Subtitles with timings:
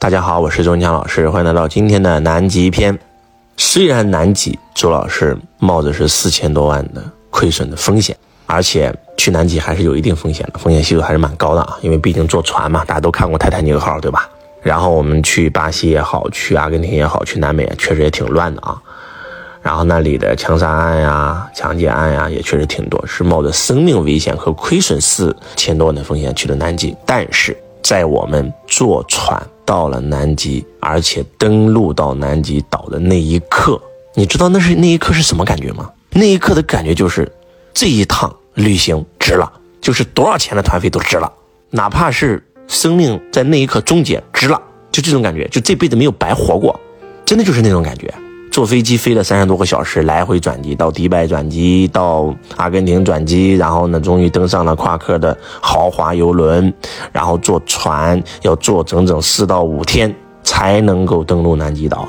[0.00, 2.98] 大家好，我是周文强老师，欢迎来到今天的南极篇。
[3.58, 8.16] 虽然南极周老师冒着是四千多万的亏损的风险，
[8.46, 14.26] 而且去南极还是有一定风险的，风险系数还是蛮高的啊，因为毕竟坐船嘛，大家都看过泰坦尼克号，对吧？
[14.62, 18.80] 然后我们去巴西也好，去阿根廷也好，去南美确实也挺乱的啊。
[19.60, 26.96] 然后那里的枪杀案呀、抢劫案呀，也确实挺多，是冒着生命危险和亏损四千多万的风险去了南极。
[27.04, 29.38] 但是在我们坐船。
[29.70, 33.80] 到了南极，而且登陆到南极岛的那一刻，
[34.16, 35.88] 你知道那是那一刻是什么感觉吗？
[36.10, 37.30] 那一刻的感觉就是，
[37.72, 39.48] 这一趟旅行值了，
[39.80, 41.32] 就是多少钱的团费都值了，
[41.70, 44.60] 哪怕是生命在那一刻终结，值了，
[44.90, 46.80] 就这种感觉，就这辈子没有白活过，
[47.24, 48.12] 真的就是那种感觉。
[48.50, 56.72] 坐飞机飞了三十多个小时，来回转机，到迪拜转机，到阿根廷转机，然后呢，终于登上了夸克的豪华游轮，
[57.12, 62.08] 然后坐船要坐整整四到五天才能够登陆南极岛。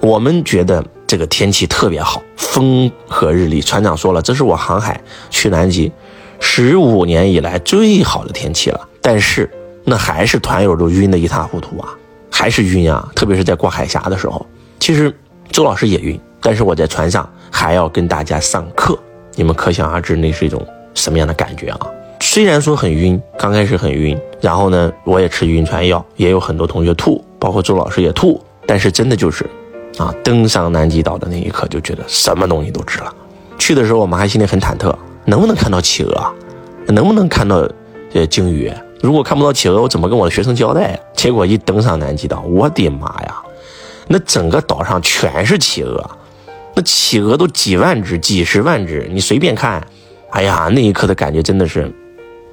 [0.00, 3.62] 我们觉得这个天气特别好，风和日丽。
[3.62, 5.90] 船长说了，这是我航海去南极
[6.38, 8.86] 十五年以来最好的天气了。
[9.00, 9.50] 但是
[9.84, 11.88] 那还是团友都晕得一塌糊涂啊，
[12.30, 14.46] 还是晕啊，特别是在过海峡的时候，
[14.78, 15.12] 其实。
[15.50, 18.98] 周老师也晕，但是我在船上还要跟大家上课，
[19.34, 21.80] 你们可想而知那是一种什么样的感觉啊！
[22.20, 29.44] 虽然说很晕，刚开始很晕，然后呢，我也吃晕船药，也有很多同学吐，包括周老师也吐，但是真的就是，
[29.98, 33.14] 啊，登上南极岛的那一刻就觉得什么东西都值了。
[33.58, 36.32] 去的时候我们还心里很忐忑，能不能看到企鹅，
[36.88, 37.68] 能不能看到
[38.14, 38.72] 呃鲸鱼？
[39.00, 40.98] 如果看不到企鹅，我怎么跟我的学生交代呀？
[41.14, 43.42] 结果一登上南极岛，我的妈呀！
[44.08, 46.10] 那整个岛上全是企鹅，
[46.74, 49.86] 那企鹅都几万只、几十万只，你随便看。
[50.30, 51.92] 哎呀，那一刻的感觉真的是，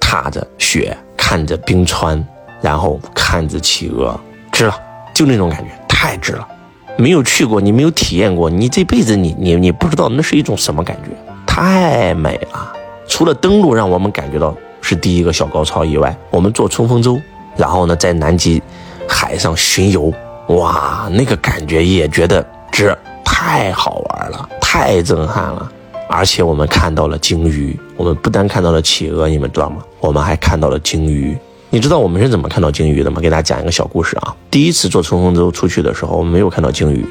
[0.00, 2.24] 踏着雪，看着冰川，
[2.60, 4.18] 然后看着企鹅，
[4.52, 4.74] 值了，
[5.14, 6.46] 就那种感觉，太值了。
[6.96, 11.10] 没有去过，你没有体验过，你这辈子你你你不知道那是一种什么感觉，
[11.46, 12.72] 太美了。
[13.08, 17.20] 除了登陆让我们感觉到是第一个小高潮以外，我们坐冲锋舟，
[17.56, 18.62] 然后呢在南极
[19.08, 20.12] 海上巡游。
[20.56, 25.70] 哇，那个感觉也觉得这，太好玩了，太震撼了，
[26.08, 29.76] 而且我们看到了鲸鱼，我们不单看到了企鹅，你们知道吗？
[30.00, 31.38] 我们还看到了鲸鱼。
[31.68, 33.20] 你知道我们是怎么看到鲸鱼的吗？
[33.20, 34.34] 给大家讲一个小故事啊。
[34.50, 37.06] 第一次坐冲锋舟出去的时候，我们没有看到鲸鱼，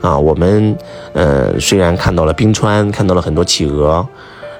[0.00, 0.78] 啊，我们
[1.14, 4.06] 呃虽然看到了冰川，看到了很多企鹅，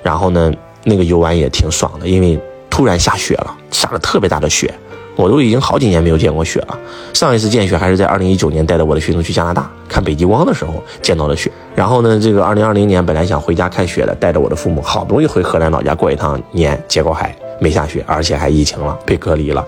[0.02, 0.52] 然后呢，
[0.82, 2.36] 那个游玩也挺爽的，因为
[2.68, 4.74] 突然下雪了，下了特别大的雪。
[5.18, 6.78] 我都已经好几年没有见过雪了，
[7.12, 11.50] 上一次见雪还是在二零一九年带着我的学生去加拿大看北极光的时候见到的雪。
[11.74, 19.66] 然后呢，这个二零二零年本来想回家看雪的，带着我的父母好不容易回河南老家过一趟年，结果还没下雪，而且还疫情了，被隔离了。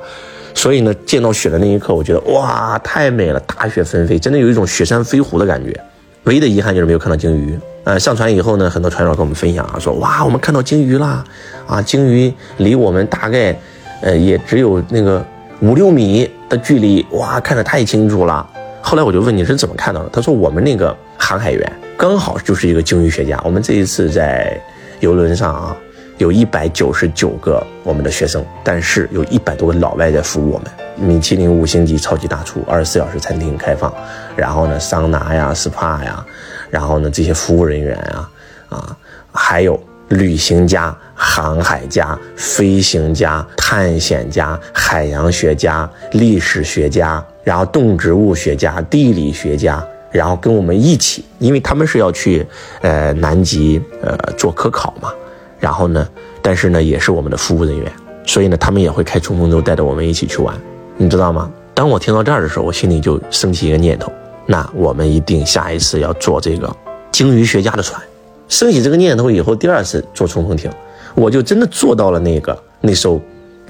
[0.55, 5.77] 所以呢，见到雪的那一刻，我觉得哇，太美了，大雪纷飞，真的有一种雪山飞狐的感觉。
[6.25, 7.59] 唯一的遗憾就是没有看到鲸鱼。
[7.82, 11.25] 呃，上船以后呢，很多船长跟我们分享啊，说哇，我们看到鲸鱼啦，
[11.67, 13.59] 啊，鲸鱼离我们大概，
[14.00, 15.25] 呃，也只有那个。
[15.60, 18.48] 五六米的距离，哇，看得太清楚了。
[18.81, 20.09] 后来我就问你是怎么看到的？
[20.09, 23.38] 他说我们那个航海员刚好就是一个鲸鱼学家。
[23.44, 24.59] 我们这一次在
[25.00, 25.76] 游轮上啊，
[26.16, 30.66] 有一百九十九个我们的学生，但是有一百多个老外在服务我们。
[30.97, 33.93] 米其林五星级超级大厨，二十四小时餐厅开放，
[34.34, 36.25] 然后呢，桑拿呀、SPA 呀，
[36.70, 38.31] 然后呢，这些服务人员啊，
[38.70, 38.97] 啊，
[39.31, 39.78] 还有。
[40.10, 52.44] 旅行家、航海家、飞行家、探险家、海洋学家、历史学家，然后动植物学家、地理学家，然后跟我们一起，因为他们是要去
[52.81, 55.12] 呃南极呃做科考嘛，
[55.60, 56.09] 然后呢，
[56.43, 57.93] 但是呢也是我们的服务人员，
[58.26, 60.56] 所以呢他们也会开冲锋舟带着我们一起去玩，
[60.97, 61.49] 你知道吗？
[61.72, 64.12] 当我听到这儿的时候，我心里就升起一个念头，
[64.47, 66.75] 那我们一定下一次要坐这个
[67.12, 68.03] 鲸鱼学家的船。
[68.50, 70.71] 升起这个念头以后，第二次坐冲锋艇，
[71.15, 73.19] 我就真的坐到了那个那艘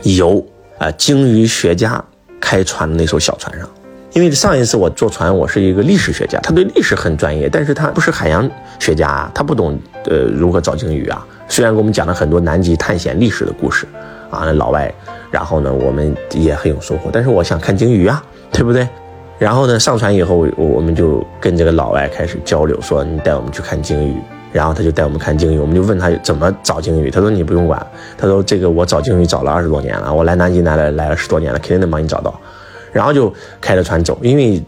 [0.02, 0.44] 由
[0.78, 2.02] 啊鲸鱼学家
[2.40, 3.68] 开船的那艘小船上。
[4.12, 8.50] 因为上一次我坐船，我是一个历史学家，他对历史很专业，但是他不是海洋
[8.80, 11.24] 学家啊，他不懂呃如何找鲸鱼啊。
[11.46, 13.86] 虽然给我们讲了很多南极探险历史的故事
[14.30, 14.92] 啊，老外，
[15.30, 18.88] 然后呢我们也很有收获，但是我想看鲸鱼啊，对不对？
[19.38, 24.16] 然后呢上船以后，我们就跟这个老外开始交流，说你带我们去看鲸鱼。
[24.52, 27.10] 然后他就带我们看鲸鱼，我们就问他怎么找鲸鱼。
[27.10, 27.84] 他说你不用管，
[28.18, 32.38] 他说这个我找鲸鱼找了二十多年了，我来南极来了来了十多年了，肯定能帮你找到。
[32.92, 34.60] 然后就开着船走，因为，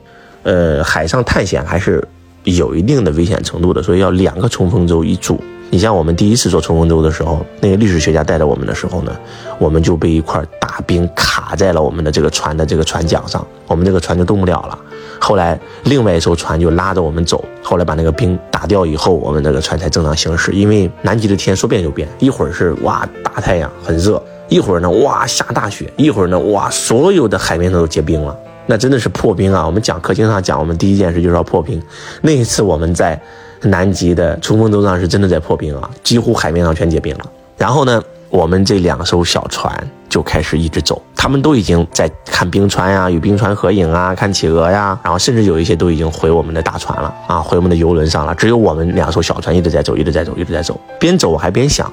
[0.45, 2.07] 呃，海上探险还是
[2.45, 9.13] 有一定的危险程度的，所以要两个冲锋舟一组，你像我们第一次做冲锋舟的时候，那个历史学家带着我们的时候呢，
[9.59, 14.79] 我们就被一块大冰卡在了我们的这个船的这个船桨上，我们这个船就动不了了。
[15.23, 20.51] 后来另外一艘船就拉着我们走，后来把那个冰打掉以后，我们这个船才正常行驶。
[20.51, 28.37] 因为南极的天说变就变，一会儿是哇大太阳很热，一会儿呢哇下大雪，一会儿呢哇所有的海面上都结冰了，
[28.67, 29.65] 那真的是破冰啊！
[29.65, 31.81] 我们讲课经常讲，我们第一件事就是要破冰。
[32.21, 33.21] 那一次我们在
[33.63, 37.25] 南极的冲锋舟上是真的在破冰啊，几乎海面上全结冰了。
[37.57, 39.73] 然后呢，我们这两艘小船。
[40.13, 47.15] 就开始一直走，他们都已经在看冰川呀，与冰川合影啊，看企鹅呀，然后甚至有一些都已经回我们的大船了。
[47.27, 48.35] 啊，回我们的游轮上了。
[48.35, 50.79] 只有我们两艘小船一直在走，一直在走，一直在走。
[51.01, 51.91] 边走我还边想，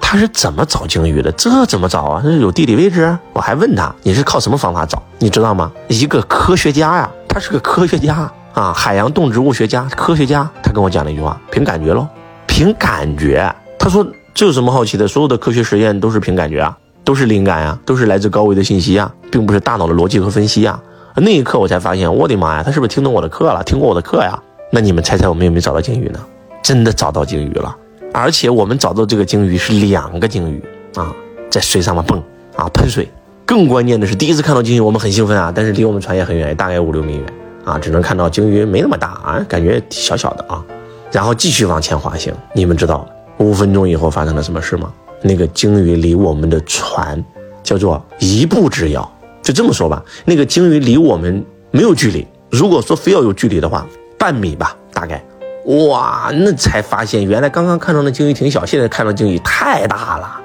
[0.00, 1.30] 他是怎么找鲸鱼的？
[1.32, 2.22] 这怎么找啊？
[2.24, 3.14] 那是有地理位置？
[3.34, 5.02] 我还问他，你是靠什么方法找？
[5.18, 5.70] 你知道吗？
[5.88, 10.48] 一个科学家呀，他是个科学家啊，海洋动植物学家，科学家。
[10.62, 11.12] 他跟我讲了。
[11.12, 12.08] 一句话：凭感觉喽，
[12.46, 13.54] 凭感觉。
[13.78, 15.06] 他说这有什么好奇的？
[15.06, 16.74] 所有的科学实验都是凭感觉啊。
[17.10, 20.80] 都是灵感呀，都是来自高维的信息呀，并不是大脑的逻辑和分析呀。
[21.16, 23.60] 那一刻我才发现，我的妈呀，他是不是听懂我的课了？
[23.64, 24.40] 听过我的课呀？
[24.70, 26.20] 那你们猜猜我们有没有找到鲸鱼呢？
[26.62, 27.76] 真的找到鲸鱼了，
[28.14, 30.62] 而且我们找到这个鲸鱼是两个鲸鱼
[30.94, 31.12] 啊，
[31.50, 32.22] 在水上面蹦
[32.54, 33.10] 啊喷水。
[33.44, 37.26] 更关键的是，第一次看到鲸鱼，我们很兴奋啊，但是离我们船也很远，大概五六米远
[37.64, 40.64] 啊，只能看到鲸鱼没那么大啊，感觉小小的啊。
[41.10, 43.04] 然后继续往前滑行，你们知道
[43.38, 44.92] 五分钟以后发生了什么事吗？
[45.22, 47.22] 那个鲸鱼离我们的船
[47.62, 49.10] 叫做一步之遥，
[49.42, 52.26] 就这么说吧，那个鲸鱼离我们没有距离。
[52.50, 53.86] 如果说非要有距离的话，
[54.18, 55.22] 半米吧，大概。
[55.66, 60.40] 哇，那才发现原来刚刚看到那鲸鱼挺小，现在看到鲸鱼太大了，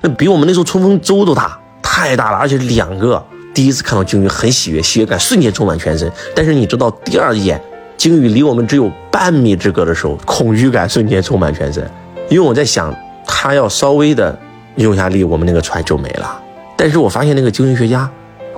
[0.00, 3.22] 那比我们那时候冲锋舟都大，太大了，而且两个。
[3.52, 6.10] 第一次看到鲸鱼很喜悦，喜悦感瞬间充满全身。
[6.34, 7.60] 但是你知道，第二眼
[7.96, 11.88] 鲸鱼离我们只有半米之隔的时候，恐惧感瞬间充满全身，
[12.30, 12.94] 因为我在想。
[13.26, 14.38] 他要稍微的
[14.76, 16.40] 用下力，我们那个船就没了。
[16.76, 18.10] 但是我发现那个鲸鱼学家，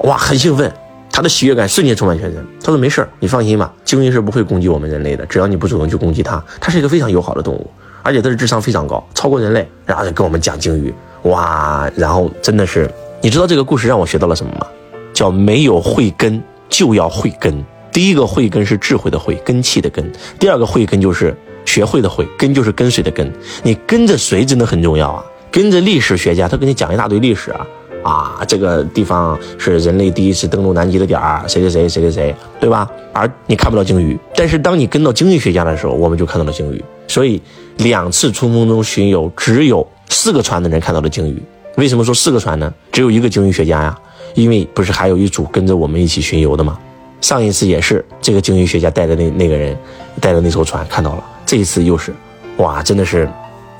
[0.04, 0.72] 哇，很兴奋，
[1.12, 2.44] 他的喜悦感瞬间充满全身。
[2.60, 7.70] 他说：“没事你放心吧，鲸鱼是不会攻击我们人类的，只要你不主动去攻击它，它是一个非常友好的动物，
[8.02, 10.92] 而且它的智商非常高，超过人类。”然后就跟我们讲鲸鱼，
[11.22, 12.90] 哇，然后真的是，
[13.20, 14.66] 你知道这个故事让我学到了什么吗？
[15.12, 17.64] 叫没有慧根就要慧根。
[17.92, 20.04] 第一个慧根是智慧的慧，根气的根；
[20.38, 21.36] 第二个慧根就是。
[21.66, 23.30] 学会的会跟就是跟随的跟，
[23.62, 25.24] 你跟着谁真的很重要啊！
[25.50, 27.66] 跟着历史学家，他给你讲一大堆历史啊，
[28.02, 32.90] 啊，这个地方是人类第一次登陆南极的点儿，谁谁谁谁谁谁，对吧？
[33.12, 36.82] 而你看不到鲸鱼，但是当你跟到鲸鱼学家的时候，我们就看到了鲸鱼。
[37.08, 37.40] 所以
[37.78, 41.42] 两次冲锋中巡游，只有四个船的人看到了鲸鱼。
[41.76, 42.72] 为什么说四个船呢？
[42.90, 43.98] 只有一个鲸鱼学家呀，
[44.34, 46.78] 因为不是还有一组跟着我们一起巡游的吗？
[47.20, 49.76] 上一次也是这个鲸鱼学家带着那那个人
[50.20, 51.24] 带着那艘船看到了。
[51.46, 52.12] 这一次又是，
[52.56, 53.31] 哇，真的是，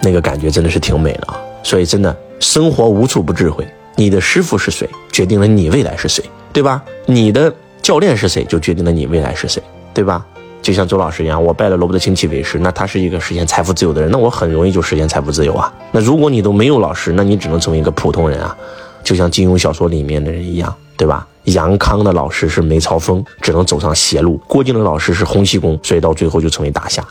[0.01, 1.37] 那个感觉真的是挺美的啊！
[1.65, 3.67] 所以真的，生活无处不智慧。
[3.97, 6.23] 你的师傅是谁，决定了你未来是谁，
[6.53, 6.81] 对吧？
[7.07, 7.53] 你的
[7.83, 9.61] 教练是谁，就决定了你未来是谁，
[9.93, 10.25] 对吧？
[10.63, 15.73] 就像周老师一样，我拜了罗伯特清崎为师，那他是一个实现财富自由的人，那我很容易就实现财富自由啊。
[15.91, 18.57] 那如果你都没有老师，那你只能成为一个普通人啊，
[19.03, 21.27] 就像金庸小说里面的人一样，对吧？
[21.45, 27.03] 杨康的老师是梅超风，只能走上邪路；郭靖的老师是洪七公，所以到最后就成为大侠。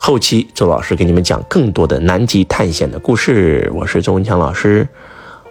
[0.00, 3.70] 后期周老师给你们讲更多的南极探险的故事。
[3.74, 4.88] 我是周文强老师，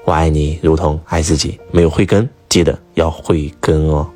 [0.06, 1.60] 我爱你如同爱自己。
[1.70, 4.10] 没有慧根，记得要慧根哦。